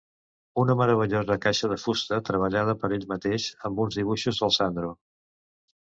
Una 0.61 0.75
meravellosa 0.79 1.37
caixa 1.43 1.69
de 1.75 1.77
fusta 1.85 2.19
treballada 2.31 2.77
per 2.85 2.93
ell 2.99 3.07
mateix, 3.15 3.49
amb 3.71 3.87
uns 3.87 4.03
dibuixos 4.03 4.45
del 4.45 4.59
Sandro. 4.61 4.95